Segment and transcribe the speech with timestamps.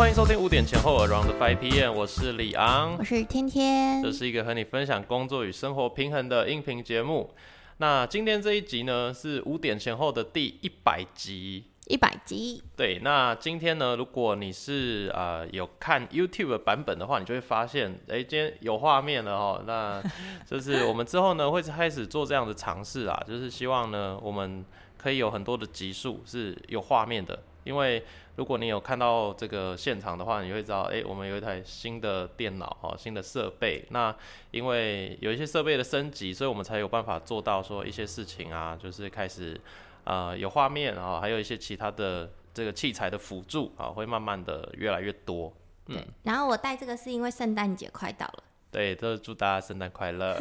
[0.00, 4.10] 欢迎收听五点前后 Around Five PM，我是李昂我，是天天这。
[4.10, 7.34] 是一个和你分享工作与生活平衡的音频节目。
[7.76, 11.64] 那今天这一集呢是五点前后的第一百集。
[11.86, 19.62] 一百集，对，那今天呢，如果你是呃有看 YouTube 版本的话，你就会发现，哎，今天有画面了哦。
[19.66, 20.02] 那
[20.48, 24.64] 就是我们之后呢会开始做这样的尝试啊，就是希望呢我们
[24.96, 28.02] 可以有很多的集数是有画面的，因为
[28.36, 33.84] 如果你有看到这个现场的话，你会知道，哎，我们有一台新的电脑哦，新的设备。
[33.90, 34.14] 那
[34.50, 39.60] 因为有一些设备的升级，所以我们才有办法做到说一些事情啊，就是开始
[40.04, 45.52] 呃有画面啊，还有一些其他的这个器材的辅助啊，会慢慢的越来越多。
[45.86, 46.02] 嗯。
[46.22, 50.38] 然后我带这个是因为圣诞节快到了，对，都祝大家圣诞快乐。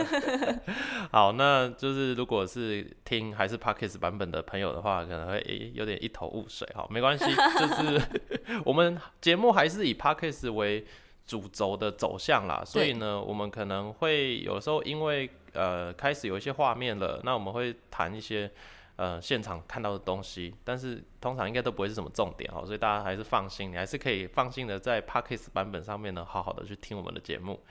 [1.11, 7.25] 好，那就是如果是听还是 Parkes 版本的朋友的话，可能会、诶有点一头雾水哈，没关系，
[7.57, 8.01] 就是
[8.63, 10.85] 我们节目还是以 Parkes 为
[11.25, 18.51] 主轴的走向啦，所以呢，我们可能会有时候因为呃开始有一些画面了，那我们会谈一些。
[18.99, 27.61] 呃，现场看到的东西，但是通常应该都不会是什么重点哦，所以大家还是放心，你还是可以放心的在 Parkes 版本上面呢，好好的去听我们的节目。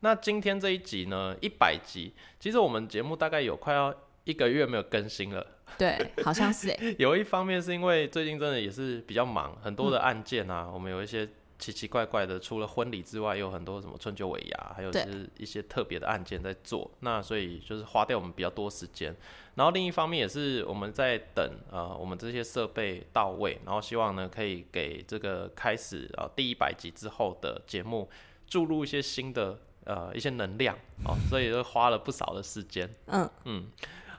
[0.00, 5.46] 那今天这一集呢，一百集，其实我们节目大概有快要一个月没有更新了。
[5.78, 11.28] 对，好像是哎， 有一方面是因为最近真的也是比较忙，很多的案件啊，我们有一些
[11.58, 19.14] 奇奇怪怪的，除了婚礼之外，有很多什么春秋尾牙，还有就是一些特别的案件在做，那所以就是花掉我们比较多时间。
[19.54, 28.08] 然后另一方面也是我们在等呃我们这些设备到位，然后希望呢可以给这个开始啊、呃、第一百集之后的节目
[28.46, 29.58] 注入一些新的
[29.90, 32.88] 呃一些能量哦，所以就花了不少的时间。
[33.06, 33.66] 嗯嗯，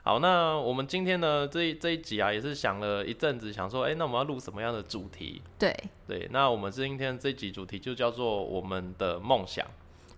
[0.02, 5.40] 好，那我们今天呢这一这一集啊也是想了一阵子，想说，哎、那我们要录什么样的主题？
[5.58, 5.74] 对，
[6.06, 9.66] 对，那我们今天这一集主题就叫做我们的梦想。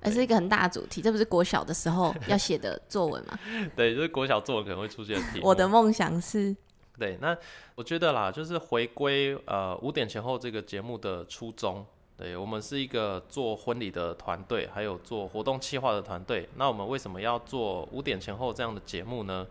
[0.07, 3.39] 而是一个很大的主题，这不是国小的时候要写的作文吗？
[3.75, 5.47] 对，就是国小作文可能会出现的题目。
[5.47, 6.55] 我的梦想是，
[6.99, 7.35] 对，那
[7.75, 11.87] 我觉得啦，就是回归呃五点前后这个节目的初衷。
[12.25, 16.49] 对我们是一个做婚礼的团队，还有做活动企划的团队。
[16.57, 19.47] 那我们为什么要做五点前后这样的节目呢？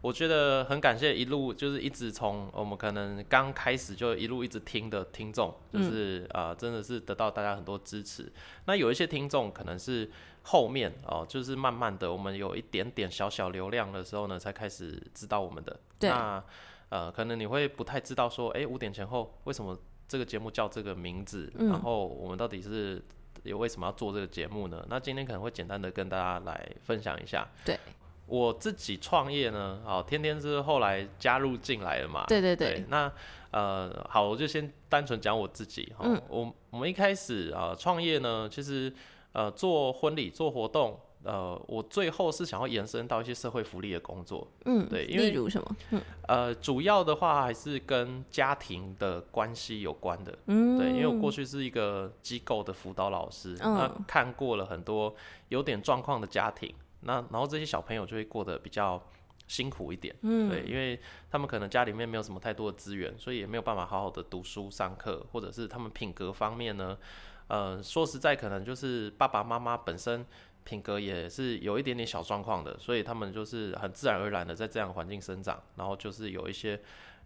[0.00, 8.32] 我觉得很感谢一路就是一直从我们可能刚开始就一路一直听的听众，就是啊、呃真的是得到大家很多支持。
[8.64, 10.10] 那有一些听众可能是
[10.42, 15.78] 后面哦、就是慢慢的我们有一点点小小流量的时候呢，才开始知道我们的。
[16.00, 16.42] 对那
[16.88, 19.78] 呃，可能你会不太知道说，哎、五点前后为什么
[20.08, 23.02] 这个节目叫这个名字，嗯然后我们到底是
[23.42, 24.84] 有为什么要做这个节目呢？
[24.88, 27.46] 那今天可能会简单的跟大家来分享一下。
[27.64, 27.78] 对，
[28.26, 32.24] 我自己创业呢，哦，天天是后来加入进来的嘛。
[32.26, 33.10] 对对对，那
[33.50, 36.04] 呃，好，我就先单纯讲我自己哈。
[36.04, 38.92] 嗯我我们一开始啊创业呢，其实
[39.32, 44.46] 呃做婚礼做活动，呃，我最后是想要延伸到一些社会福利的工作。
[44.64, 45.76] 嗯，对因为例如什么？
[45.90, 50.38] 嗯呃，主要的话还是跟家庭的关系有关的。
[50.46, 55.14] 嗯，对，因为我过去是一个机构的辅导老师，那嗯看过了很多
[55.48, 59.02] 有点状况的家庭，那然后这些小朋友就会过得比较
[59.48, 60.98] 辛苦一点，嗯对，因为
[61.30, 66.98] 他们可能家里面没有什么太多的资源，所以也没有办法好好的读书上课，或者是他们品格方面呢，
[67.46, 70.26] 呃，说实在，可能就是爸爸妈妈本身
[70.66, 76.78] 品格也是有一点点小状况的，所以他们就是很自然而然的在这样环境生长，然后就是有一些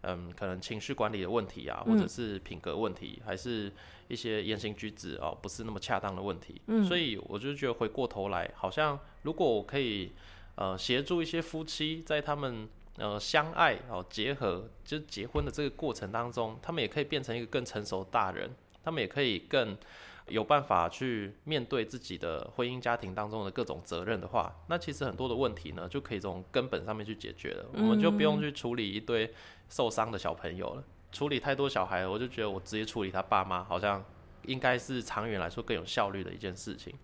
[0.02, 3.72] 嗯，可能情绪管理的问题啊，或者是品格问题，还是
[4.08, 6.60] 一些言行举止哦，不是那么恰当的问题。
[6.66, 10.12] 嗯所以我就觉得回过头来，好像如果我可以
[10.56, 12.68] 呃协助一些夫妻在他们
[12.98, 18.50] 呃相爱哦结合，就结婚的这个过程当中，他们也可以变成一个更成熟的大人，
[18.84, 19.76] 他们也可以更。
[20.30, 27.66] 有办法去面对自己的婚姻家庭当中的各种责任的话，那其实很多的问题呢，就可以从根本上面去解决了。
[27.74, 29.32] 我们就不用去处理一堆
[29.68, 34.04] 受伤的小朋友了，处理太多小孩，我就觉得我直接处理他爸妈，好像
[34.46, 36.94] 应该是长远来说更有效率的一件事情。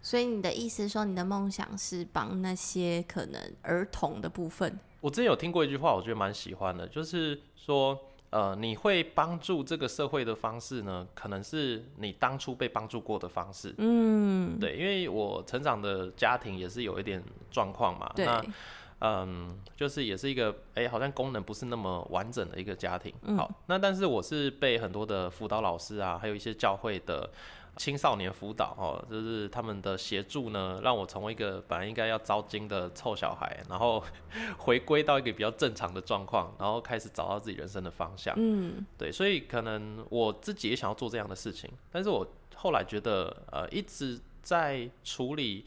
[0.00, 7.96] 所以你的意思说，你的梦想是帮那些可能儿童的部分，我之前有听过一句话，我觉得蛮喜欢的，就是说，
[8.32, 13.74] 呃，你会帮助这个社会的方式呢，可能是你当初被帮助过的方式。
[13.76, 18.42] 嗯，对，因为我成长的家庭也是有一点状况嘛，对，那
[19.00, 23.12] 嗯，就是也是一个哎、好像功能不是那么完整的一个家庭。
[23.22, 27.28] 嗯好，那但是我是被很多的辅导老师啊，还有一些教会的
[27.76, 34.02] 青少年辅导哦，就是他们的协助呢，让我从一个本来应该要糟心的臭小孩，然后
[34.58, 38.34] 回归到一个比较正常的状况，然后开始找到自己人生的方向。
[38.36, 45.64] 嗯，对，所以可能我自己也想要做这样的事情，但是我后来觉得，呃，一直在处理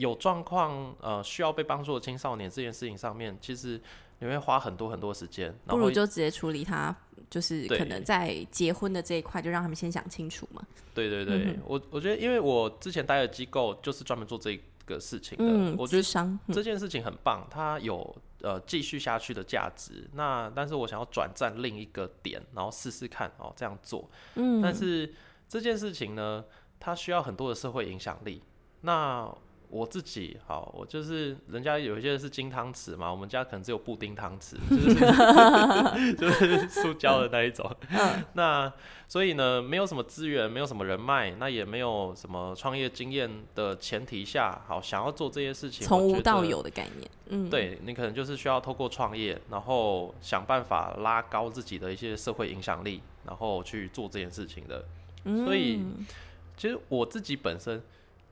[0.00, 3.78] 有状况呃需要被帮助的青少年这件事情上面，其实
[4.18, 6.94] 你会花很多很多时间，不如就直接处理他，
[7.28, 10.62] 就是可能在结婚的这一块，就让他们先想清楚嘛。
[10.94, 16.02] 对对对，嗯我我觉得，因为我之前待的机构就是专门做这个事情的，嗯，我觉得
[16.52, 20.08] 这件事情很棒，它有呃继续下去的价值。
[20.14, 24.08] 那但是我想要转战另一个点，然后试试看哦这样做。
[24.36, 25.14] 嗯，但是
[25.46, 26.44] 这件事情呢，
[26.78, 28.42] 它需要很多的社会影响力。
[28.82, 29.30] 那
[29.70, 37.70] 我自己好，我就是人家有一些是金汤匙嘛，我们家可能只有布丁汤匙，就是 就是塑胶的那一种。
[37.90, 38.72] 嗯那
[39.06, 54.84] 所以呢，没有什么资源，没有什么人脉，那也没有什么创业经验的前提下，好想要做这些事情，从无到有的概念，嗯，，对你可能就是需要透过创业，然后想办法拉高自己的一些社会影响力，然后去做这件事情的。
[55.44, 56.06] 所以嗯
[56.56, 57.82] 其实我自己本身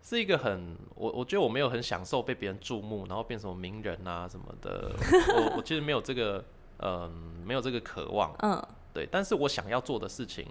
[0.08, 4.90] 是一个很，我我觉得我没有很享受被别人注目，然后变什么名人啊什么的，
[5.37, 6.43] 我我其实没有这个，
[6.78, 7.12] 嗯、
[7.44, 9.06] 没有这个渴望，嗯，对。
[9.12, 10.46] 但是我想要做的事情，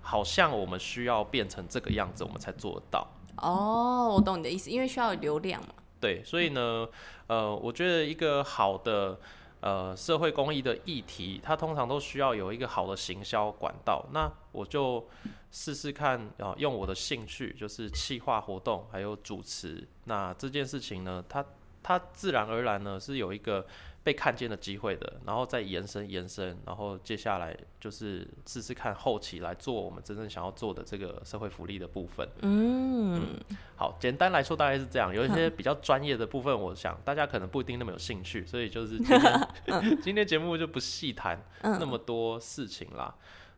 [0.00, 3.06] 好像我们需要变成这个样子，我们才做得到。
[3.36, 5.74] 哦，我懂你的意思，因为需要有流量嘛。
[6.00, 6.88] 对，所以呢，
[7.26, 9.20] 呃，我觉得一个好的
[9.66, 14.06] 呃社会公益的议题，它通常都需要有一个好的行销管道。
[14.12, 15.04] 那我就
[15.50, 19.82] 试试看啊、用我的兴趣，就是企划活动还有主持。
[20.04, 21.44] 那这件事情呢，它
[21.82, 23.66] 它自然而然呢是有一个
[24.06, 32.28] 被看见的机会的，然后再延伸延伸，然后接下来就是试试看后期来做我们真正想要做的这个社会福利的部分。
[32.42, 33.20] 嗯，
[33.74, 35.12] 好，简单来说大概是这样。
[35.12, 39.48] 有一些比较专业的部分，我想大家可能不一定那么有兴趣，所以就是今天
[40.00, 43.12] 今天节目就不细谈那么多事情啦。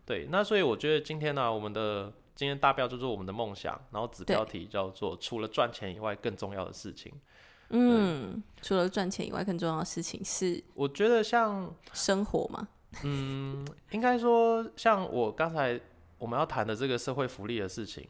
[0.06, 7.12] 对，那所以我觉得今天呢、我们的今天大标就是我们的梦想，然后子标题叫做除了赚钱以外更重要的事情。
[7.70, 12.68] 嗯，除了赚钱以外，更重要的事情是我觉得像生活嘛。
[13.04, 15.78] 嗯应该说，像我刚才
[16.18, 18.08] 我们要谈的这个社会福利的事情，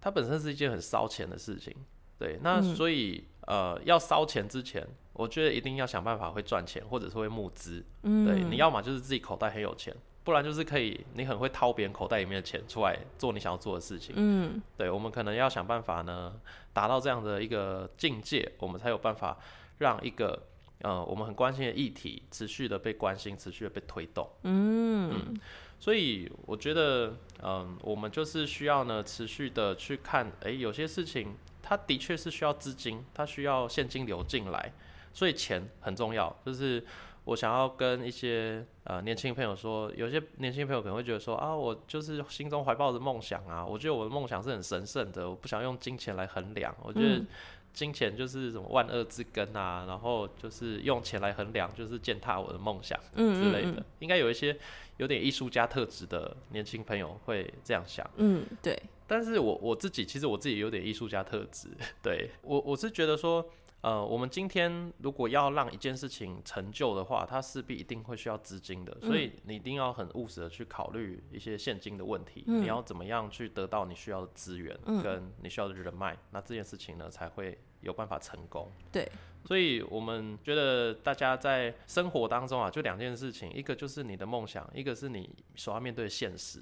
[0.00, 1.74] 它本身是一件很烧钱的事情。
[2.18, 7.84] 对，那所以、呃，要烧钱之前，我觉得一定要想办法会赚钱，或者是会募资。
[8.02, 9.94] 嗯，对，你要么就是自己口袋很有钱，
[10.28, 14.14] 不然就是可以你很会掏别人口袋里面的钱出来做你想要做的事情。
[14.14, 16.38] 嗯，对，我们可能要想办法呢，
[16.74, 19.38] 达到这样的一个境界，我们才有办法
[19.78, 20.42] 让一个
[20.82, 24.28] 呃我们很关心的议题持续的被关心，持续的被推动。
[24.42, 25.34] 嗯，
[25.80, 34.74] 所以我觉得，嗯，我们就是需要呢，持续的去看，诶，有些事情它的确是需要资金，它需要现金流进来，
[35.14, 36.36] 所以钱很重要。
[36.44, 36.84] 就是
[37.28, 47.26] 我想要跟一些呃年轻朋友说，有些年轻朋友可能会觉得说啊，我就是心中怀抱着梦想啊，我觉得我的梦想是很神圣的，我不想用金钱来衡量，我觉得嗯。
[47.74, 52.98] 金钱就是什么万恶之根啊，然后就是用钱来衡量，就是践踏我的梦想。
[53.14, 54.56] 嗯之类的，嗯应该有一些
[54.96, 58.04] 有点艺术家特质的年轻朋友会这样想。
[58.16, 58.76] 嗯，对，
[59.06, 61.68] 但是我我自己其实我自己有点艺术家特质，
[62.02, 63.46] 对我我是觉得说，
[63.80, 78.68] 呃，我们今天如果要让一件事情成就的话，它势必一定会需要资金的，所以你一定要很务实的去考虑一些现金的问题，嗯你要怎么样去得到你需要的资源嗯跟你需要的人脉，那这件事情呢才会有办法成功。
[78.90, 79.08] 对，
[79.44, 86.58] 所以我们觉得大家在生活当中啊，就两件事情，一个就是你的梦想，一个是你所要面对的现实。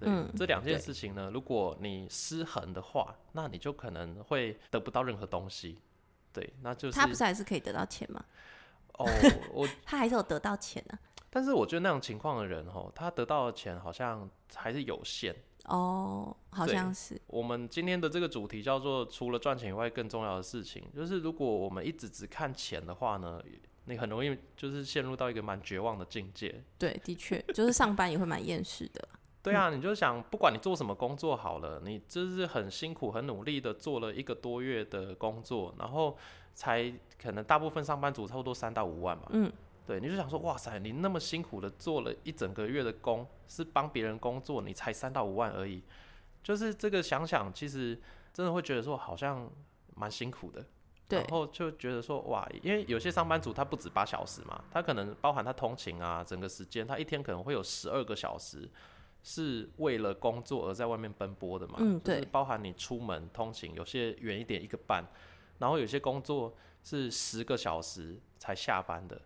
[0.00, 5.76] 对，嗯这两件事情呢，如果你失衡的话，那你就可能会得不到任何东西。
[6.36, 8.22] 对，那就是他不是还是可以得到钱吗？
[8.98, 9.06] 哦，
[9.54, 10.98] 我他还是有得到钱呢、
[11.30, 15.34] 但是我觉得那种情况的人哦，他得到的钱好像还是有限。
[15.64, 23.42] 哦，好像是，我们今天的这个主题叫做除了赚钱以外更重要的事情，就是如果我们一直只看钱的话呢，
[23.86, 26.62] 你很容易就是陷入到一个蛮绝望的境界。
[26.78, 29.08] 对，的确，就是上班也会蛮厌世的。
[29.46, 36.18] 对啊，你就想，不管你做什么工作好了，你就是很辛苦、很努力的做了一个多月的工作，然后
[36.52, 39.26] 才可能大部分上班族差不多三到五万嘛。
[39.30, 39.52] 嗯，
[39.86, 45.80] 对，你就想说，哇塞，你那么辛苦的做了一整个月的工，是帮别人工作，你才三到五万而已，
[46.42, 47.96] 就是这个想想，其实
[48.32, 49.48] 真的会觉得说好像
[49.94, 50.64] 蛮辛苦的。
[51.08, 58.68] 对然后就觉得说，哇，因为有些上班族他不止八小时嘛，他可能包含他通勤啊，整个时间，他一天可能会有十二个小时
[59.28, 65.04] 是为了工作而在外面奔波的嘛，嗯就是对包含你出门通勤，有些远一点一个半，
[65.58, 66.54] 然后有些工作
[66.84, 69.20] 是十个小时才下班的，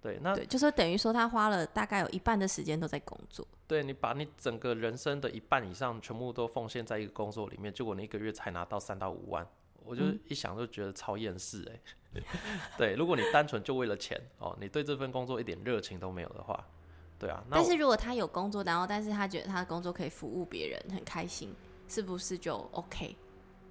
[0.00, 3.46] 对，那对，就是等于说他花了大概有一半的时间都在工作。
[3.68, 9.46] 对你把你整个人生的一半以上全部都奉献在一个工作里面，结果你一个月才拿到三到五万，
[9.84, 11.80] 我就嗯一想就觉得超厌世哎。
[12.76, 16.66] 对，如果你单纯就为了钱哦，你对这份工作一点热情都没有的话，
[17.18, 21.54] 对啊，那但是如果他有工作，然后但是他觉得他的工作可以服务别人，很开心，
[21.88, 23.16] 是不是就 OK？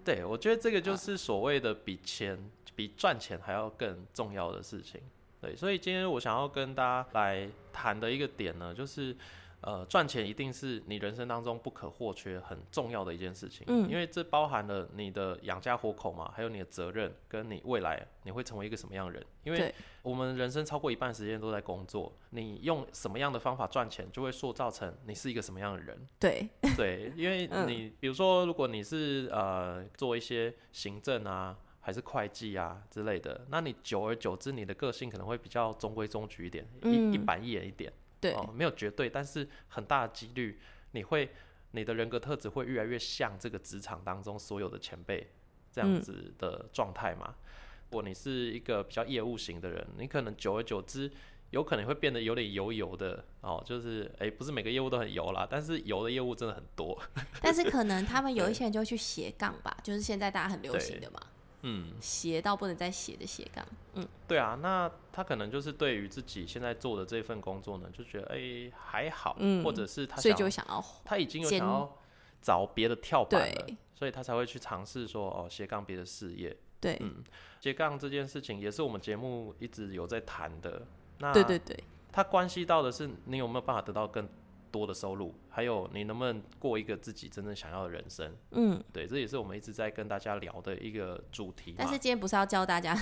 [0.03, 2.37] 对我觉得这个啊就是所谓的比钱、
[2.75, 5.01] 比赚钱还要更重要的事情。
[5.41, 9.15] 对，所以今天我想要跟大家来谈的一个点呢，就是
[9.61, 13.65] 呃，赚钱一定是你人生当中不可或缺、很重要的一件事情。
[13.67, 19.25] 嗯因为这包含了你的养家活口嘛，还有你的责任，跟你未来你会成为一个什么样的人。
[19.43, 26.07] 因为我们人生超过一半时间都在工作，你用什么样的方法赚钱，就会塑造成你是一个什么样的人。
[26.19, 26.47] 对，
[26.77, 37.91] 对，因为 嗯你、比如说，如果你是呃做一些行政啊，还是会计啊之类的，那你久而久之，你的个性可能会比较中规中矩一点，嗯一一板一眼一点。
[38.19, 40.59] 对，哦，没有绝对，但是很大的几率，
[40.91, 41.29] 你会
[41.71, 45.31] 你的人格特质会越来越像这个职场当中所有的前辈
[45.71, 47.35] 这样嗯子的状态嘛。
[47.89, 51.09] 如果你是一个比较业务型的人，你可能久而久之，
[51.51, 56.99] 有可能会变得有点油油的哦，就是诶，不是每个业务都很油啦，但是油的业务真的很多。
[57.41, 61.19] 但是可能他们 有一些人就会去斜杠吧，就是现在大家很流行的嘛，
[61.67, 63.65] 嗯，斜到不能再斜的斜杠。
[63.95, 71.97] 嗯，对啊，那他可能就是对于自己现在做的这份工作呢，就觉得诶还好，嗯或者是他所以想就想要他已经有想要
[72.39, 76.55] 找别的跳板了，所以他才会去尝试说哦斜杠别的事业。
[76.79, 77.23] 对，嗯，
[77.59, 80.85] 斜杠这件事情也是我们节目一直有在谈的。
[81.17, 81.75] 那对对对，
[82.11, 84.29] 它关系到的是你有没有办法得到更
[84.75, 88.35] 多的收入，还有你能不能过一个自己真正想要的人生。
[88.51, 88.83] 嗯。
[88.91, 91.73] 对，这也是我们一直在跟大家聊的一个主题。
[91.77, 92.93] 但是今天不是要教大家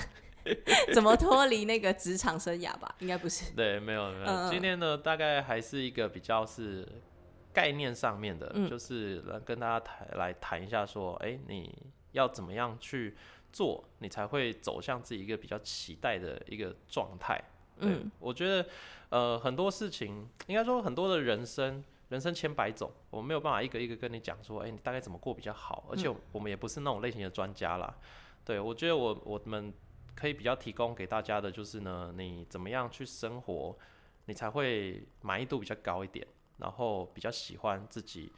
[0.94, 2.94] 怎么脱离那个职场生涯吧？
[3.00, 3.52] 应该不是。
[3.56, 4.50] 对，没有没有。
[4.50, 6.86] 今天呢，大概还是一个比较是
[7.52, 11.74] 概念上面的，嗯就是来跟大家谈来谈一下说，哎、你
[12.12, 13.16] 要怎么样去
[13.52, 17.42] 做，你才会走向自己一个比较期待的一个状态。
[17.80, 18.66] 对嗯，我觉得
[19.10, 21.82] 呃很多事情，应该说很多的人生。
[22.10, 25.84] 人生千百种，我们没有办法一个一个跟你讲说，哎、你大概怎么过比较好。
[25.90, 27.92] 而且嗯我们也不是那种类型的专家啦。
[28.44, 29.72] 对我觉得我我们
[30.14, 33.74] 可以比较提供给大家的就是呢，你怎么样去生活，
[34.26, 36.24] 你才会满意度比较高一点，
[36.58, 38.30] 然后比较喜欢自己，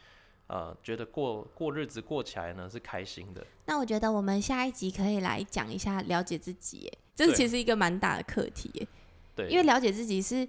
[0.46, 3.44] 呃，觉得过过日子过起来呢是开心的。
[3.66, 8.88] 那我觉得我们下一集可以来讲一下了解自己，耶，这其实一个蛮大的课题，耶，
[9.36, 10.48] 对，因为了解自己是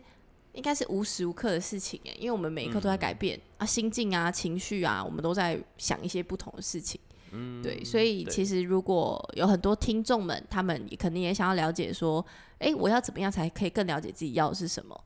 [0.53, 6.99] 应该是无时无刻的事情，哎，因为我们每一刻都在改变、啊，心境啊、情绪啊，我们都在想一些不同的事情。
[7.31, 12.25] 嗯对，所以其实如果有很多听众们，他们也肯定也想要了解说，
[12.59, 15.03] 哎、我要怎么样才可以更了解自己要的是什么？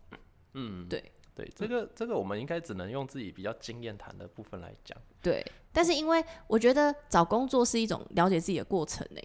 [0.53, 4.95] 嗯，对对，这个这个我们应该只能用自己比较经验谈的部分来讲。
[5.21, 9.21] 对，但是因为我觉得找工作是一种了解自己的过程呢。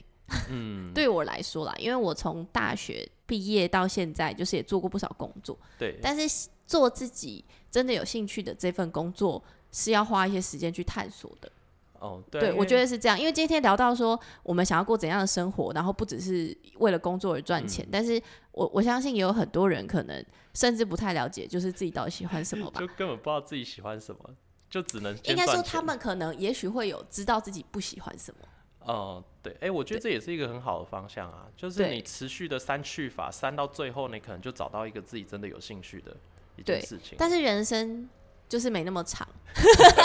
[0.51, 11.51] 嗯， 对我来说啦，因为我从大学毕业到现在，就是也做过不少工作，对，但是做自己真的有兴趣的这份工作是要花一些时间去探索的。
[11.99, 18.21] 哦，对，对，我觉得是这样，因为今天聊到说我们想要过怎样的生活，然后不只是为了工作而赚钱，嗯但是
[18.53, 22.87] 我我相信也有很多人可能甚至不太了解，就是自己到底喜欢什么吧 就。
[22.89, 24.21] 根本不知道自己喜欢什么，
[24.69, 28.47] 就只能应该说他们可能也许会有知道自己不喜欢什么。
[28.87, 36.17] 哦，对，哎、我觉得这也是一个很好的方向啊，就是你持续的删去法，删到最后，你可能就找到一个自己真的有兴趣的
[36.57, 37.17] 一件事情。
[37.19, 38.09] 但是人生
[38.49, 39.27] 就是没那么长，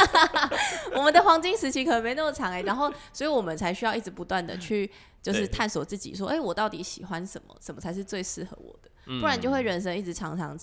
[0.96, 4.90] 我们的黄金时期可能没那么长哎、然后所以我们才需要一直不断的去
[5.22, 10.58] 就是探索自己，说哎、我到底喜欢什么，什么才是最适合我的，嗯不然就会人生一直常常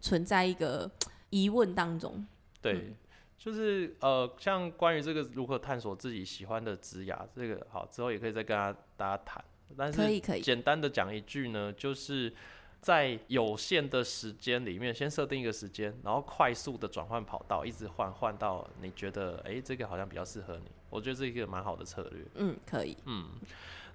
[0.00, 0.90] 存在一个
[1.30, 2.26] 疑问当中。
[2.60, 2.96] 对，嗯
[3.38, 9.44] 就是呃，像关于这个如何探索自己喜欢的职涯，这个好之后也可以再跟大家大家谈。
[9.76, 12.32] 但是可以可以，简单的讲一句呢，就是
[12.80, 20.70] 在有限的时间里面，先设定一个时间，然后快速的转换跑道，一直换换到你觉得哎、诶这个好像比较适合你。
[20.90, 22.24] 我觉得这是一个蛮好的策略。
[22.36, 23.28] 嗯，可以，嗯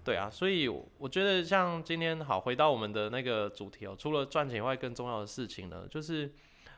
[0.04, 6.32] 对啊，所以我觉得像今天好回到我们的那个主题哦，除了赚钱以外，更重要的事情呢，就是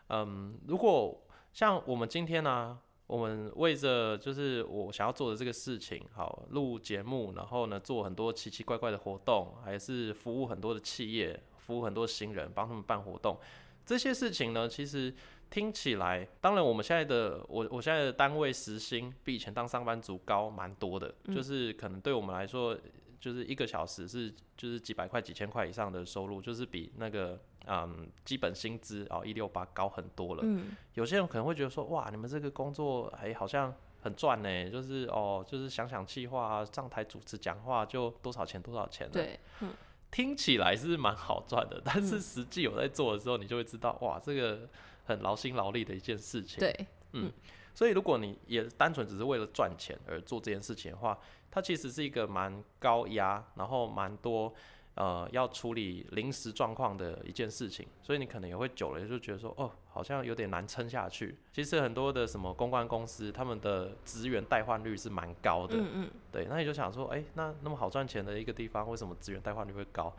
[0.10, 1.25] 嗯，如果
[1.56, 13.40] 像我们今天呢、我们为着就是我想要做的这个事情，好录节目，然后呢做很多奇奇怪怪的活动，还是服务很多的企业，服务很多新人，帮他们办活动，
[13.86, 15.16] 这些事情呢，其实
[15.50, 22.78] 听起来，当然我们现在的我我现在的单位时薪比以前当上班族高蛮多的，就是可能对我们来说，
[23.18, 30.42] 就是一个小时是就是几百块、几千块以上的收入，就是比那个嗯基本薪资哦一六八高很多了。
[30.44, 39.24] 嗯，有些人可能会觉得说，哇，你们这个工作哎好像很赚呢，就是哦就是想想气话啊，上台主持讲话就多少钱多少钱的。
[39.24, 39.74] 对，嗯，
[40.12, 44.70] 听起来是蛮好赚的，但是实际有在做的时候，你就会知道，哇，这个
[45.06, 46.60] 很劳心劳力的一件事情。
[46.60, 47.32] 对，嗯
[47.74, 51.20] 所以如果你也单纯只是为了赚钱而做这件事情的话，
[51.52, 54.54] 它其实是一个蛮高压，然后蛮多
[54.96, 57.88] 呃要处理临时状况的一件事情。
[58.02, 61.38] 所以你可能也会久了就觉得说，哦，好像有点难撑下去。
[61.54, 65.78] 其实很多的什么公关公司，他们的资源代换率是蛮高的。
[65.78, 70.14] 嗯嗯，对，那你就想说，哎、那那么好赚钱的一个地方，为什么资源代换率会高？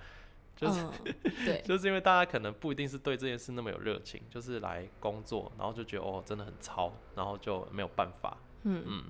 [0.56, 1.14] 就是、嗯
[1.44, 8.38] 对， 就是因为大家可能不一定是对这件事那么有热情，就是来工作，然后就觉得哦真的很超，然后就没有办法。
[8.62, 9.04] 嗯嗯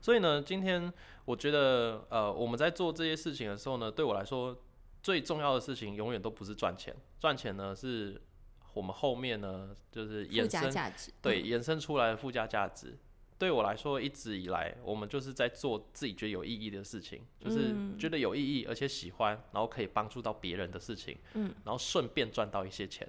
[0.00, 0.92] 所以呢，今天
[1.24, 4.56] 我觉得呃我们在做这些事情的时候呢，对我来说
[5.02, 8.20] 最重要的事情永远都不是赚钱，赚钱呢是
[8.74, 12.98] 我们后面呢就是附加衍生价值，对衍生出来的附加价值。
[13.38, 23.08] 对我来说，一直以来我们就是在做自己觉得有意义的事情，就是嗯觉得有意义而且喜欢，然后可以帮助到别人的事情，嗯，然后顺便赚到一些钱。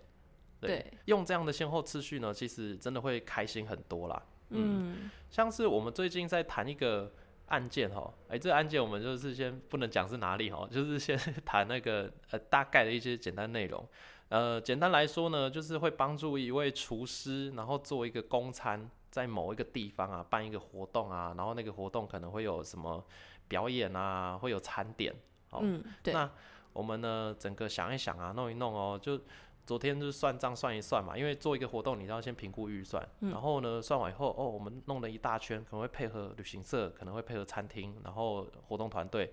[0.62, 4.24] 对，用这样的先后次序呢，其实真的会开心很多啦。
[4.51, 7.12] 嗯像是我们最近在谈一个
[7.48, 13.88] 案件哈，哎、这个案件我们就是先不能讲是哪里哈， 就是先谈那个呃大概的一些简单内容。
[14.29, 23.03] 呃，简单来说呢，就是会帮助一位厨师，然后做一个公餐，在某一个地方啊办一个活动啊，然后那个活动可能会有什么
[23.50, 25.13] 表演啊，会有餐点。
[25.50, 26.31] 哦嗯，对，那
[26.72, 29.20] 我们呢，整个想一想啊，弄一弄哦，就
[29.65, 39.32] 昨天就是算账算一算嘛，因为做一个活动，你都要先评估预算，然后呢，算完以后，哦，我们弄了一大圈，可能会配合旅行社，可能会配合餐厅，然后活动团队，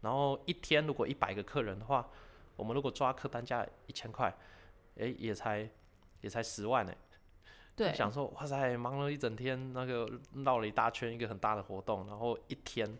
[0.00, 2.08] 然后一天如果一百个客人的话，
[2.56, 4.34] 我们如果抓客单价一千块，
[4.96, 5.68] 诶，也才
[6.22, 6.92] 也才十万呢。
[7.76, 10.10] 对，想说，哇塞，忙了一整天，那个
[10.44, 12.98] 绕了一大圈，一个很大的活动，然后一天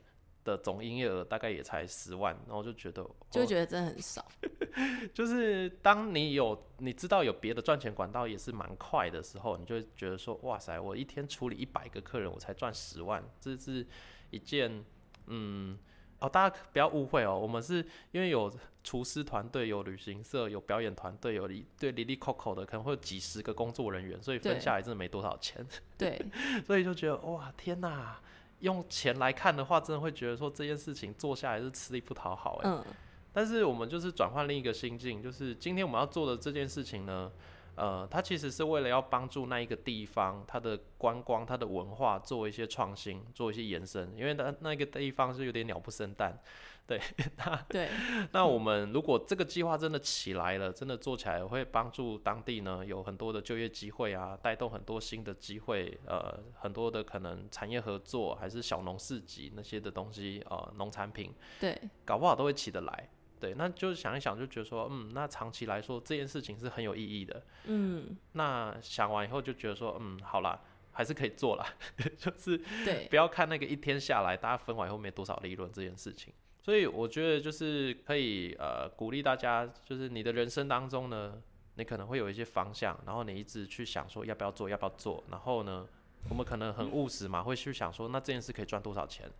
[0.48, 4.26] 的总营业额大概也才十万，然后就觉得，哦就觉得真的很少，
[5.12, 13.86] 就是当你有你知道有别的赚钱管道也是蛮快的时候，你就会觉得说，哇塞，我一天处理一百个客人，我才赚十万，这是
[14.30, 14.82] 一件，
[15.26, 15.78] 嗯，
[16.20, 18.50] 哦，大家不要误会哦，我们是因为有
[18.82, 25.66] 厨师团队、有旅行社、有表演团队、有一对李丽 Coco 的，可能会有几十个工作人员，所以分下来真的没多少钱，
[25.98, 26.18] 对，
[26.66, 28.18] 所以就觉得哇，天哪！
[28.60, 32.70] 用钱来看的话，真的会觉得说这件事情做下来是吃力不讨好哎。
[32.70, 32.84] 嗯
[33.30, 37.30] 但是我们就是转换另一个心境，就是今天我们要做的这件事情呢，
[37.78, 46.38] 呃，它其实是为了要帮助那一个地方它的观光、它的文化做一些创新，做一些延伸，因为它那个地方是有点鸟不生蛋。
[46.86, 46.98] 对，
[47.36, 47.90] 那对，
[48.32, 61.34] 那我们如果这个计划真的起来了，真的做起来，会帮助当地呢有很多的就业机会啊，带动很多新的机会，呃，很多的可能产业合作，还是小农市集那些的东西，呃，农产品。
[61.60, 63.10] 对，搞不好都会起得来。
[63.40, 67.42] 对，那就是想一想，就觉得说，嗯，那长期来说这件事情是很有意义的。
[67.64, 70.60] 嗯，那想完以后就觉得说，嗯，好啦，
[70.92, 71.66] 还是可以做啦，
[72.18, 76.32] 就是对，不要看那个一天下来大家分完以后没多少利润这件事情。
[76.60, 81.40] 所以我觉得就是可以呃鼓励大家，就是你的人生当中呢，
[81.76, 85.86] 你可能会有一些方向，然后你一直去想说要不要做，要不要做，然后呢，
[86.28, 89.30] 我们可能很务实嘛，会去想说那这件事可以赚多少钱。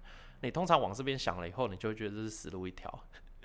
[0.40, 2.88] 你通常往这边想了以后，你就会觉得这是死路一条。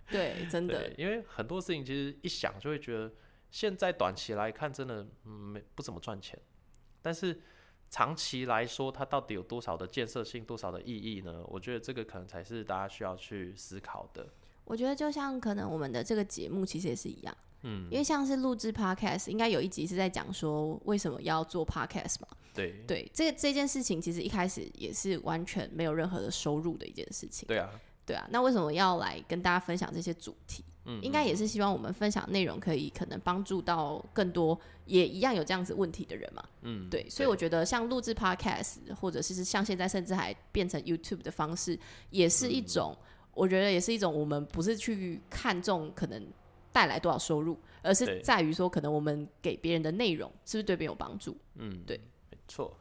[0.11, 3.11] 对，真的，，因为很多事情其实一想就会觉得，
[3.49, 6.39] 现在短期来看真的嗯没不怎么赚钱，
[7.01, 7.41] 但是
[7.89, 11.43] 长期来说，它到底有多少的建设性，多少的意义呢？
[11.47, 14.27] 我觉得这个可能才是大家需要去思考的。
[14.65, 22.83] 我觉得就像可能我们的这个节目其实也是一样，嗯，因为像是录制 podcast，应该有一集是在讲说为什么要做 podcast 嘛，对。
[22.87, 27.69] 对，这个这件事情其实一开始也是完全没有任何的收入的一件事情，对啊，
[28.05, 30.63] 对啊，那为什么要来跟大家分享这些主题？
[30.85, 36.43] 嗯，应该也是希望我们分享内容可以可能帮助到更多也一样有这样子问题的人嘛。
[36.63, 42.93] 嗯，对，所以我觉得像录制 podcast，或者是像现在甚至还变成 YouTube 的方式，也是一种，
[43.33, 46.21] 我觉得也是一种我们不是去看重可能
[46.73, 51.37] 带来多少收入，而是在于说可能我们给别人的内容是不是对别人有帮助。
[51.55, 51.97] 嗯，对，
[52.29, 52.77] 没错。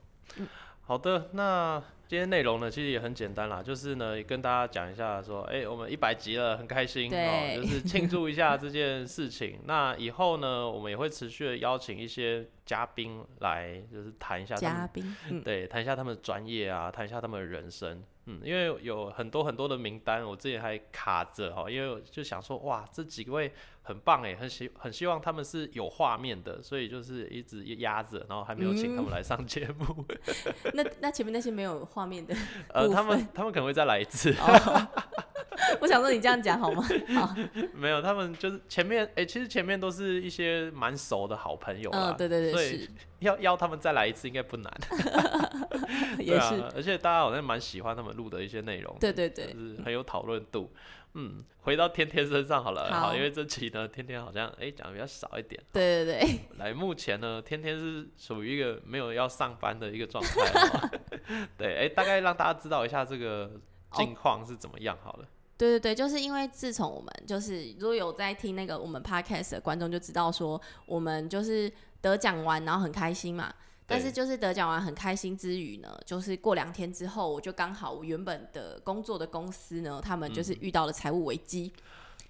[0.84, 9.60] 好的，那今天内容呢，其实也很简单啦，就是呢，跟大家讲一下，说，哎、我们一百集了，很开心哦，就是庆祝一下这件事情。
[9.64, 18.02] 那以后呢，我们也会持续的邀请一些嘉宾来，就是谈一下嘉宾，嗯，对，谈一下他们的专业啊，谈一下他们的人生。
[18.26, 30.04] 嗯，因为有很多很多的名单，我之前还卡着哈，因为我就想说，哇，这几位很棒哎，很希很希望他们是有画面的，所以就是一直压着，然后还没有请他们来上节目。
[30.74, 32.32] 那那前面那些没有画面的，
[32.68, 34.88] 呃，他们他们可能会再来一次，哦，
[35.80, 36.82] 我想说你这样讲好吗？
[37.14, 37.34] 好，
[37.74, 42.88] 没有，他们就是前面哎、其实前面都是一些蛮熟的好朋友啦，嗯，对对对，所以，
[43.20, 44.72] 要要他们再来一次应该不难，
[46.18, 50.72] 也是，而且大家好像蛮喜欢他们录的一些内容，对对对，就是很有讨论度。
[51.14, 55.62] 嗯，回到天天身上好了，好因为这期呢，天天好像哎讲的比较少一点。
[55.70, 60.90] 对对对，来，目前呢，天天是属于一个没有要上班的一个状态哦。
[61.58, 63.50] 对，哎、大概让大家知道一下这个
[63.92, 65.26] 近况是怎么样好了。
[65.56, 73.52] 对对对，就是因为自从我们就是如果有在听那个我们 podcast 的观众就知道说，我们就是得奖完然后很开心嘛。
[73.86, 81.70] 但是就是得奖完很开心之余呢，就是过两天之后，我就刚好我原本的工作的公司呢，他们就是遇到了财务危机。
[81.76, 81.82] 嗯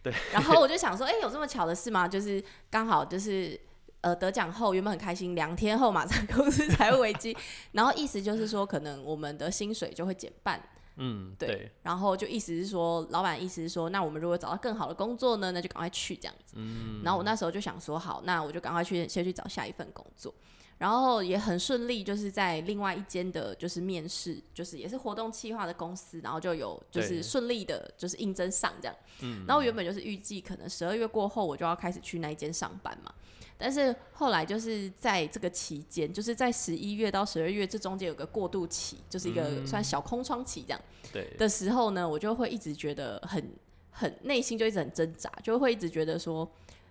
[0.03, 0.13] 对。
[0.33, 2.09] 然后我就想说，哎、有这么巧的事吗？
[2.09, 3.59] 就是刚好就是
[4.01, 7.37] 呃得奖后原本很开心，两天后马上 公司财务危机，
[7.73, 10.61] 然后意思就是说，可能我们的薪水就会减半。
[10.97, 16.55] 嗯，对对，然后就意思是说，老板意思是说，那我们如果找到更好的工作呢，那就赶快去这样子。
[16.57, 20.35] 嗯，然后我那时候就想说，好，那我就赶快去先去找下一份工作。
[20.79, 28.97] 然后也很顺利，就是在另外一间的，就是面试，就是也是活动企划的公司，然后就有就是顺利的，就是应征上这样。
[29.21, 33.15] 嗯，然后原本就是预计可能十二月过后我就要开始去那一间上班嘛，
[33.59, 40.81] 但是后来就是在这个期间，就是在十一月到十二月这中间有个过渡期，就是一个嗯算小空窗期这样。
[41.13, 43.53] 对，的时候呢，我就会一直觉得很
[43.91, 46.51] 很内心就一直很挣扎，就会一直觉得说，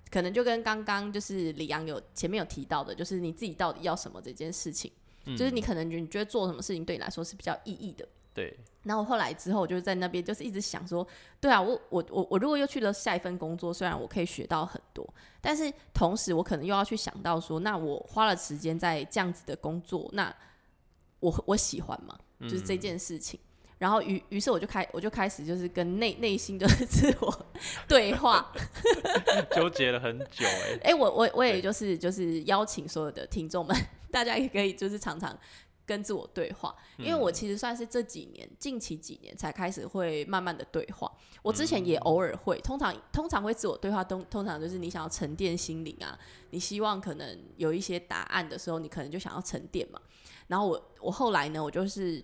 [0.10, 4.92] 可能就跟刚刚就是李阳有前面有提到的，就是你自己到底要什么这件事情，
[5.38, 8.08] 就是你可能觉你觉得做什么事情对你来说是比较意义的。
[8.34, 11.06] 对，然后后来之后，我就在那边就是一直想说，
[11.40, 15.08] 对啊，我我我我如果又去了下一份工作，虽然我可以学到很多，
[15.42, 20.34] 但是同时我可能又要去想到说，那我花了时间在这样子的工作，那
[21.20, 22.18] 我我喜欢吗？
[22.42, 23.40] 就是这件事情。
[23.78, 27.46] 然后于于是我就开我就开始就是跟内内心就是自我
[27.88, 28.54] 对话，
[29.56, 30.46] 纠结了很久
[30.84, 33.76] 哎、哎、我我我也就是就是邀请所有的听众们，
[34.12, 35.36] 大家也可以就是常常
[35.92, 46.18] 跟自我对话，因为我其实算是这几年近期几年才开始会慢慢的对话，我之前也偶尔会，通常通常会自我对话，通通常就是你想要沉淀心灵啊，
[46.52, 50.00] 你希望可能有一些答案的时候，你可能就想要沉淀嘛。
[50.48, 52.24] 然后我我后来呢，我就是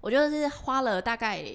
[0.00, 1.54] 我就是花了大概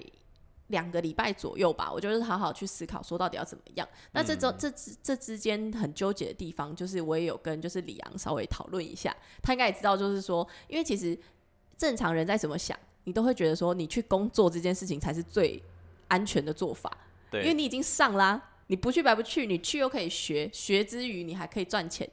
[0.68, 3.88] 两个礼拜左右吧，我就是好好去思考说到底要怎么样。
[4.14, 11.18] 那这周、这之这之间很纠结的地方，就是我也有跟就是李阳稍微讨论一下，他应该也知道，就是说，因为其实
[11.78, 15.62] 正常人再怎么想，你都会觉得说你去工作这件事情才是最
[16.08, 16.92] 安全的做法，
[17.32, 22.10] 因为，你已经上啦、你不去白不去，你去又可以学，学之余你还可以赚钱，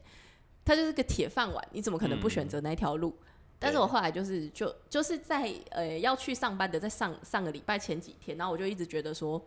[0.65, 3.17] 它就是个铁饭碗，你怎么可能不选择那条路？
[3.63, 9.41] 但是我后来就是就就是在呃要去上班的，在上上个礼拜前几天，然后我就一直觉得说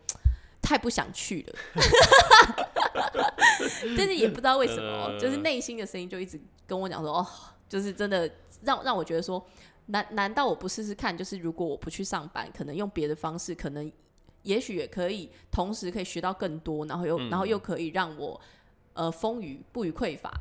[0.62, 1.56] 太不想去了，
[3.98, 7.28] 但是也不知道为什么，呃就是内心的声音就一直跟我讲说，哦，
[7.68, 8.30] 就是真的
[8.64, 9.46] 让让我觉得说，
[9.88, 11.16] 难难道我不试试看？
[11.16, 13.92] 就是如果我不去上班，可能用别的方式，可能
[14.44, 18.40] 也许也可以同时可以学到更多，然后又、嗯然后又可以让我
[18.94, 20.32] 呃丰腴不予匮乏。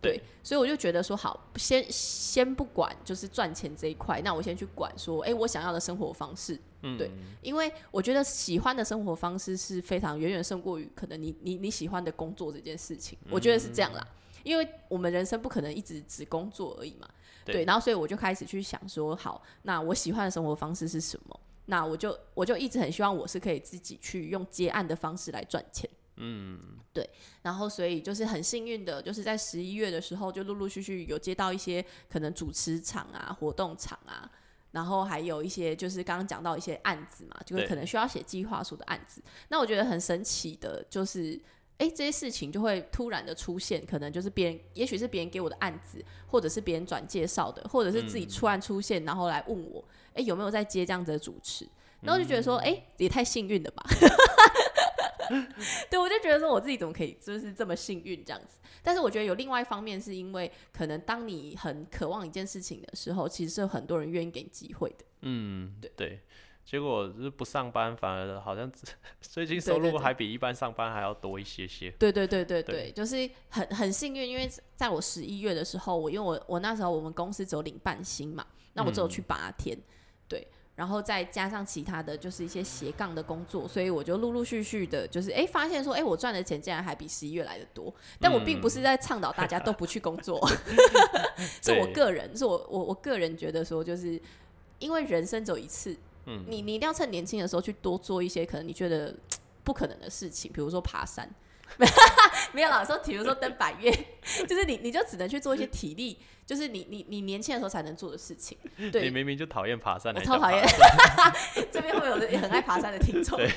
[0.00, 7.10] 对对，所以我就觉得说，好，先先不管就是赚钱这一块，那我先去管说，哎、我想要的生活方式，嗯，对
[7.42, 14.06] 因为我觉得喜欢的生活方式是非常远远胜过于可能你你你喜欢的工作这件事情，我觉得是这样啦。
[14.44, 17.08] 因为我们人生不可能一直只工作而已嘛，
[17.44, 21.40] 对对，然后所以我就开始去想说，好，那我喜欢的生活方式是什么？
[21.66, 25.90] 那我就我就一直很希望我是可以自己去用接案的方式来赚钱。
[26.20, 26.58] 嗯，
[26.92, 27.08] 对
[27.42, 34.28] 然后所以就是很幸运的，就是在十一月的时候，就陆陆续续有接到一些可能主持场啊、活动场啊，
[34.72, 39.22] 然后还有一些就是刚刚讲到一些案子嘛，就是可能需要写计划书的案子。
[39.48, 41.40] 那我觉得很神奇的，就是
[41.78, 51.68] 哎这些事情就会突然的出现，可能就是别人，也许是别人给我的案子，或者是别人转介绍的，或者是自己突然出现，然后来问我，哎有没有在接这样子的主持？
[52.00, 53.84] 然后就觉得说，哎、也太幸运了吧。
[55.90, 58.58] 对，我就觉得说我自己怎么可以就是这么幸运这样子。
[58.82, 65.04] 但是我觉得有另外一方面，是因为可能当你很渴望一件事情的时候，其实是有很多人愿意给你机会的。
[65.22, 66.20] 嗯，对对。
[66.64, 68.70] 结果就是不上班，反而好像
[69.22, 71.90] 最近收入还比一般上班还要多一些些。
[71.92, 79.78] 对对对对对对，就是很很幸运，因为在我十一月的时候，我因为我我那时候我们公司只有领半薪嘛，那我只有去八天，
[80.28, 80.46] 对，
[80.78, 90.40] 然后再加上其他的就是一些斜杠的工作，所以我就陆陆续续的，就是哎发现说，哎我赚的钱竟然还比十一月来的多，但我并不是在倡导大家都不去工作，
[91.60, 94.22] 是我个人，是我我我个人觉得说，就是
[94.78, 96.44] 因为人生只有一次，嗯。
[96.46, 99.12] 你你一定要趁年轻的时候去多做一些可能你觉得
[99.64, 101.28] 不可能的事情，比如说爬山。
[102.52, 103.90] 没有啦，说比如说登百越，
[104.48, 108.56] 就是你你就只能去做一些体力，就是你你你年轻的时候才能做的事情。
[108.76, 110.66] 你，明明就讨厌爬山，我超讨厌。
[111.70, 113.36] 这边会有人也很爱爬山的听众。
[113.36, 113.50] 对，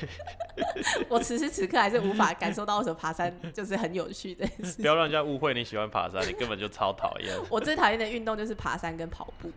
[1.10, 7.34] 我此时此刻还是无法感受到为什么爬山就是很有趣的事不要让人家误会你喜欢爬山，你根本就超讨厌。
[7.50, 9.52] 我最讨厌的运动就是爬山跟跑步。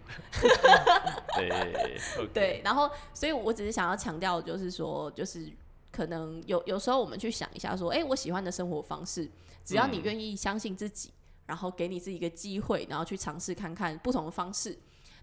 [1.37, 1.99] 对
[2.33, 5.51] 对，然后所以我只是想要强调，就是说，就是
[5.95, 9.31] 可能有有时候我们去想一下，说，哎、我喜欢的生活方式，
[9.65, 11.13] 只要你嗯愿意相信自己，
[11.47, 14.77] 然后给你自己一个机会，然后去尝试看看不同的方式，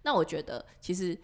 [0.03, 1.17] 那我觉得其实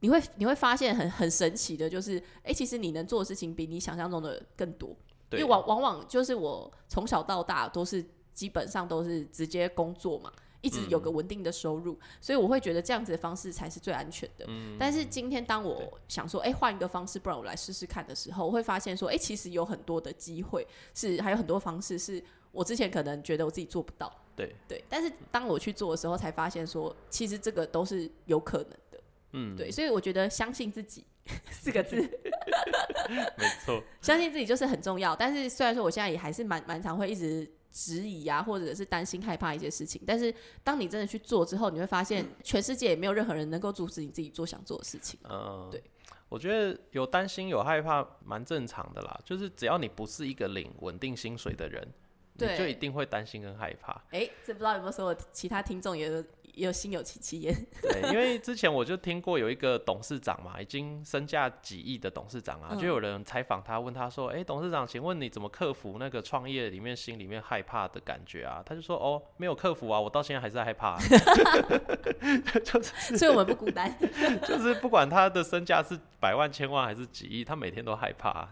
[0.00, 4.94] 你会你会发现很很神奇的，就是，哎、其实你能做的事情比你想象中的更多，
[5.30, 10.30] 因为往往往就是我从小到大都是基本上都是直接工作嘛。
[10.62, 14.46] 一直有个稳定的收入，所以我会觉得这样子的方式才是最安全的。
[14.78, 22.22] 但是今天当我想说，哎、换一个方式，不然我来试试看的时候，我会发现说，哎、其实有很多的机会，是还有很多方式是
[22.52, 24.82] 我之前可能觉得我自己做不到，对，对。
[24.88, 29.00] 但是当我去做的时候，才发现说，其实这个都是有可能的，
[29.32, 29.70] 嗯，对。
[29.70, 31.04] 所以我觉得相信自己
[31.50, 31.96] 四个字，
[33.36, 35.16] 没错，相信自己就是很重要。
[35.16, 40.32] 但是虽然说我现在也还是蛮蛮常会一直质疑啊，或者是担心害怕一些事情，但是
[40.62, 45.18] 当你真的去做之后，你会发现全世界也没有任何人能够阻止你自己做想做的事情。
[45.24, 45.82] 嗯，对，
[46.28, 51.88] 我觉得有担心有害怕蛮正常的啦，就是只要你不是一个领稳定薪水的人，
[52.34, 53.92] 你就一定会担心跟害怕。
[54.10, 56.10] 哎、这不知道有没有所有其他听众也
[56.54, 57.54] 有心有戚戚焉。
[57.82, 70.98] 对，因为之前我就听过有一个董事长嘛，已经身价几亿的董事长啊，嗯就有人采访他，问他说：“哎、董事长，请问你怎么克服那个创业里面心里面害怕的感觉啊？”他就说：“哦，没有克服啊，我到现在还是害怕、
[72.64, 73.96] 就是所以我们不孤单。
[74.46, 78.48] 就是不管他的身价是百万、千万还是几亿，他每天都害怕。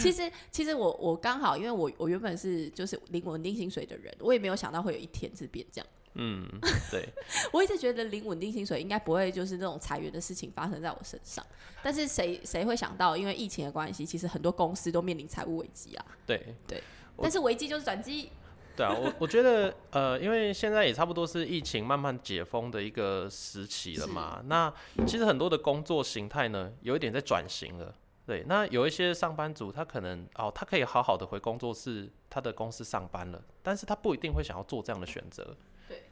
[0.00, 5.86] 其实，其实我我刚好，因为我我原本是就是领稳定薪水的人，我也没有想到会有一天是变这样。
[6.14, 6.46] 嗯，
[6.90, 7.08] 对，
[7.52, 11.44] 我一直觉得领稳定薪水应该不会就是那种裁员的事情发生在我身上，
[11.82, 16.04] 但是谁谁会想到，因为疫情的关系，其实很多公司都面临财务危机啊。
[16.26, 16.82] 对，对
[17.16, 18.30] 但是危机就是转机，
[18.76, 24.42] 对啊，我 我觉得呃，因为现在也差不多是疫情慢慢解封的一个时期了嘛。
[24.46, 24.72] 那
[25.06, 27.94] 其实很多的工作形态呢，有一点在转型了。
[28.24, 35.56] 对，那有一些上班族，他可能哦，他可以好好的回工作室，他的公司上班了，但是他不一定会想要做这样的选择。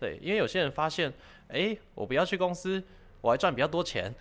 [0.01, 1.13] 对因为有些人发现，
[1.49, 2.83] 哎、我不要去公司，
[3.21, 4.13] 我还赚比较多钱。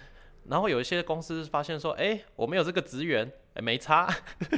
[0.48, 4.08] 然后有一些公司发现说，哎、我没有这个职员，没差，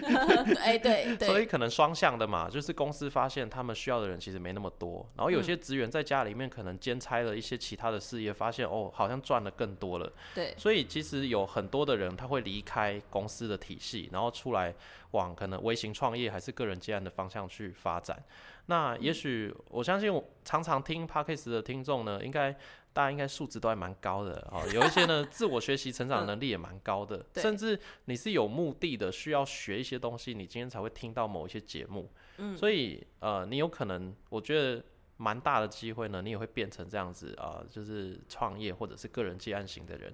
[0.62, 1.28] 哎、对对。
[1.28, 10.54] 所以可能双向的嘛，就是公司发现他们需要的人其实没那么多，然后有些职员在家里面可能兼差了一些其他的事业，发现哦好像赚的更多了，对。
[10.58, 14.74] 所以其实有很多的人他会离开公司的体系，然后出来
[15.12, 18.22] 往可能微型创业还是个人接案的方向去发展。
[18.68, 22.56] 那也许我相信我常常听 podcast 的听众呢，应该
[22.94, 32.12] 大家应该素质都还蛮高的哦，有一些呢 自我学习成长能力也蛮高的， 对甚至你是有目的的需要学一些东西，你今天才会听到某一些节目。
[32.38, 34.84] 嗯，所以呃，你有可能我觉得
[35.18, 40.14] 蛮大的机会呢，你也会变成这样子啊、呃就是创业或者是个人接案型的人。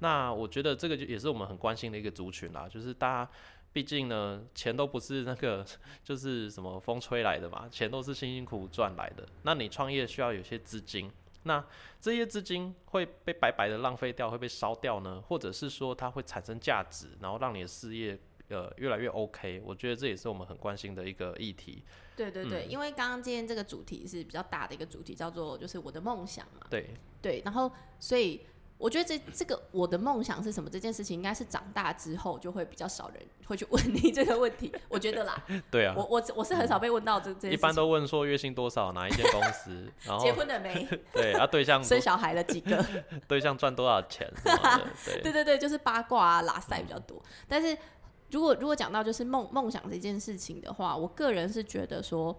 [0.00, 3.30] 那我觉得这个就也是我们很关心的一个族群啦，就是大家。
[3.70, 5.64] 毕竟呢，钱都不是那个，
[6.02, 9.28] 就是什么风吹来的嘛，钱都是辛辛苦苦赚来的。
[9.42, 11.08] 那你创业需要有些资金，
[11.44, 11.64] 那
[12.00, 19.62] 这些资金会被白白的浪费掉，会被烧掉呢，或者是说它会产生价值，然后让你的事业呃越来越 OK。
[19.64, 21.84] 我觉得这也是我们很关心的一个议题。
[22.16, 26.66] 对对对，嗯因为刚刚今天这个主题是比较大的一个主题，叫做就是我的梦想嘛。
[26.68, 26.90] 对，
[27.22, 28.40] 对，然后所以
[28.78, 34.72] 我觉得这这个我的梦想是什么这件事情，应该是长大之后就会比较少人会去问你这个问题。
[34.88, 37.50] 我觉得啦， 对啊我，我我是很少被问到这这。
[37.50, 42.84] 一般都问说月薪多少，哪一间公司， 然后结婚了没，对啊对象 生小孩了几个？
[43.26, 44.32] 对象赚多少钱
[45.22, 47.20] 对对对，就是八卦啊、拉塞比较多。
[47.48, 47.76] 但是
[48.30, 52.36] 如果如果讲到就是梦梦想这件事情的话，我个人是觉得说，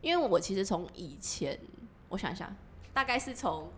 [0.00, 1.60] 因为我其实从以前，
[2.08, 2.50] 我想一下，
[2.94, 3.70] 大概是从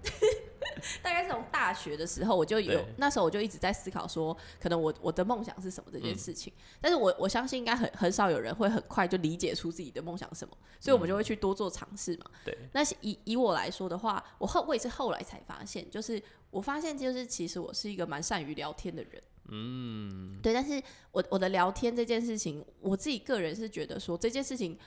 [1.02, 6.52] 大概是从大学的时候，我就有那时候我就一直在思考说，可能我我的梦想是什么这嗯件事情。
[6.80, 12.26] 但是我我相信应该很很少有人会很快就理解出自己的梦想是什么，所以我们就会去多做尝试嘛。
[12.44, 19.22] 对，那是以以我来说的话，我后我也是后来才发现，就是我发现就是其实我是一个蛮善于聊天的人。
[19.48, 24.78] 嗯，对，但是我我的聊天这件事情，我自己个人是觉得说这件事情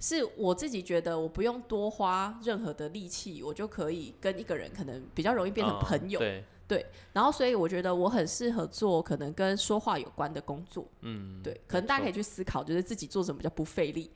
[0.00, 6.18] 是我自己觉得我不用多花任何的力气，我就可以跟一个人可能比较容易变成嗯朋友。
[6.66, 10.86] 对，然后所以我觉得我很适合做可能跟说话有关的工作。
[11.00, 14.10] 嗯，对，可能大家可以去思考，就是自己做什么比较不费力。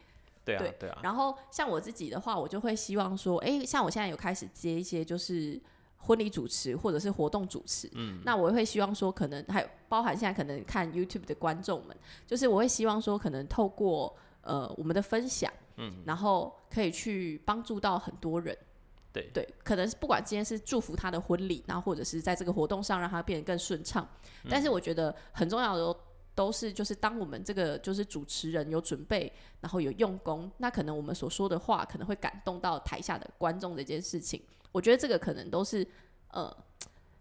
[0.45, 5.61] 对啊对，对啊，然后像我自己的话，我就会希望说，哎，像我现在有开始接一些就是
[5.97, 18.57] 婚礼主持或者是活动主持，嗯，那我会希望说，可能还有包含现在可能看 YouTube 的观众们，就是我会希望说，可能透过呃我们的分享，嗯，然后可以去帮助到很多人。
[19.13, 24.05] 对对，可能是不管今天是祝福他的婚礼，然后或者是在这个活动上让他变得更顺畅，
[24.51, 25.97] 但是我觉得很重要的都
[26.35, 35.87] 都是就是当我们这个就是主持人有准备，然后有用功，那可能我们所说的话可能会感动到台下的观众这件事情，我觉得这个可能都是
[36.33, 36.53] 呃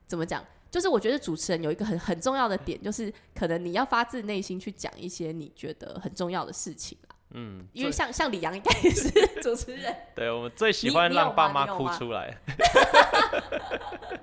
[0.08, 0.44] 怎么讲？
[0.72, 7.13] 就是我觉得主持人有一个很很重要的点，就是可能你要发自内心去讲一些你觉得很重要的事情啦。
[7.34, 9.10] 嗯，因为像像李阳应该也是
[9.42, 12.38] 主持人，对我们最喜你欢你有吗让爸妈你有吗哭出来。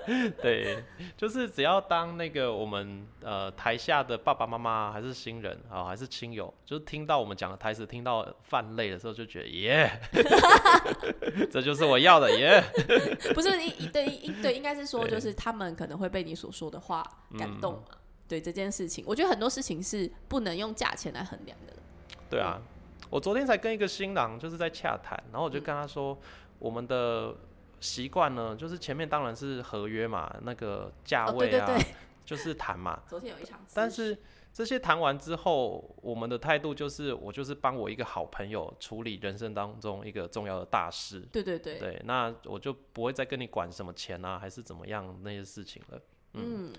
[0.41, 0.83] 对，
[1.17, 9.91] 就是只要当那个我们呃台下的爸爸妈妈还是新人啊、还是亲友，就是听到我们讲的台词，听到泛泪的时候，就觉得耶，
[11.51, 12.63] 这就是我要的耶。
[13.35, 17.03] 不是一对一对，应该是说对就是他们可能会被你所说的话
[17.39, 17.83] 感嗯动嘛。
[18.27, 21.73] 对这件事情，我觉得很多事情是不能用价钱来衡量的。
[22.29, 22.61] 对啊，
[23.11, 26.19] 我昨天才跟一个新郎就是在洽谈，然后我就跟他说，
[26.59, 27.35] 我们的
[27.81, 31.77] 习惯呢，就是前面当然是合约嘛，那个价哦，位啊，
[32.25, 33.03] 就是谈嘛。
[33.11, 34.17] 昨天有一场，但是
[34.53, 41.21] 这些谈完之后，我们的态度就是，我就是帮我一个好朋友处理人生当中一个重要的大事。
[41.33, 46.01] 对对对，对，那我就不会再跟你管什么钱啊，还是怎么样那些事情了。
[46.35, 46.73] 嗯，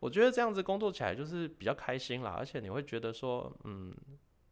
[0.00, 3.94] 我觉得这样子工作起来就是比较开心啦，而且你会觉得说，嗯，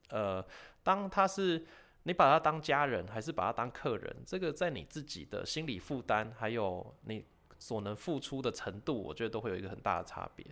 [0.08, 0.44] 呃，
[0.82, 1.64] 当他是
[2.04, 7.24] 你把他当家人，还是把他当客人，这个在你自己的心理负担，还有你
[7.58, 10.46] 所能付出的程度，我觉得都会有一个很大的差别。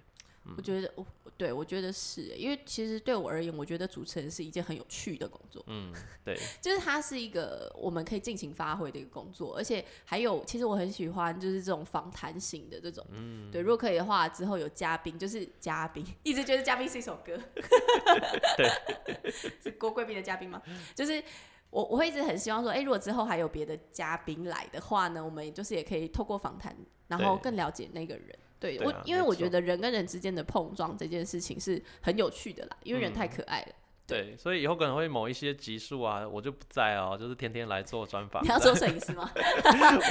[0.57, 5.93] 我觉得我对我觉得是欸，因为其实对我而言，我觉得主持人是一件很有趣的工作，嗯，
[6.25, 13.51] 对， 就是它是一个我们可以尽情发挥的一个工作，而且还有，其实我很喜欢就是这种访谈型的这种，嗯。
[13.51, 17.39] 对，如果可以的话，之后有嘉宾，就是嘉宾， 一直觉得嘉宾是一首歌，
[18.57, 19.31] 对，
[19.63, 20.63] 是郭贵宾的嘉宾吗？
[20.95, 21.23] 就是
[21.71, 26.77] 我我会一直很希望说，哎、如果之后还有别的嘉宾来的话呢，我们就是也可以透过访谈，
[27.09, 28.39] 然后更了解那个人。
[28.65, 33.69] 对对啊，我因为我觉得人跟人之间的碰撞这件事情是很有趣的啦，因为人嗯太可爱了。
[34.07, 39.31] 对，所以以后可能会某一些集数啊，我就不在哦，就是天天来做专访你，要做 摄影师吗？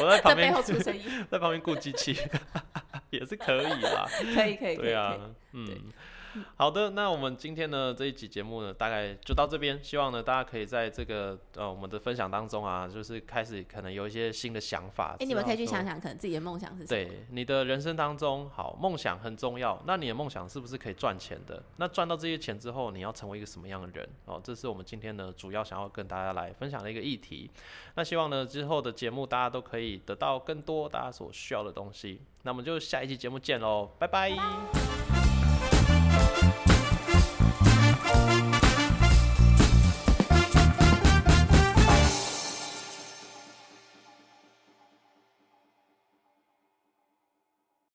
[0.01, 2.15] 我在旁边后出声音， 在旁边顾机器，
[3.11, 4.07] 也是可以啦。
[4.35, 4.85] 可以可以可以。
[4.85, 5.17] 对啊，
[5.51, 5.67] 嗯，
[6.55, 9.79] 好的，那我们今天呢这一集节目呢，大概就到这边。
[9.83, 15.15] 希望呢大家可以在这个呃我们的分享当中啊，就是开始可能有一些新的想法。
[15.19, 15.83] 哎、你们可以去想。
[15.83, 16.87] 想，可能自己的梦想是什么。
[16.87, 19.77] 对你的人生当中，好梦想很重要。
[19.85, 21.61] 那你的梦想是不是可以赚钱的？
[21.75, 24.09] 那赚到这些钱之后，你要成为一个什么样的人？
[24.23, 27.51] 哦，这是我们今天呢主要想要跟大家来分享的一个议题。
[27.95, 32.21] 那希望呢之后的节目大家都可以得到更多大家所需要的东西。
[32.43, 34.31] 那我们就下一期节目见喽，拜拜
[36.13, 36.72] you